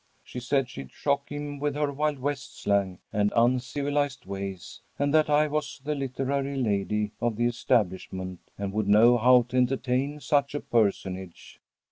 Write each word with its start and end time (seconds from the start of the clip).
She 0.23 0.39
said 0.39 0.67
she'd 0.67 0.91
shock 0.91 1.29
him 1.29 1.59
with 1.59 1.75
her 1.75 1.91
wild 1.93 2.17
west 2.17 2.59
slang 2.59 2.97
and 3.13 3.31
uncivilized 3.35 4.25
ways, 4.25 4.81
and 4.97 5.13
that 5.13 5.29
I 5.29 5.45
was 5.45 5.79
the 5.83 5.93
literary 5.93 6.57
lady 6.57 7.11
of 7.21 7.35
the 7.35 7.45
establishment, 7.45 8.39
and 8.57 8.73
would 8.73 8.87
know 8.87 9.19
how 9.19 9.43
to 9.49 9.57
entertain 9.57 10.19
such 10.19 10.55
a 10.55 10.59
personage. 10.59 11.61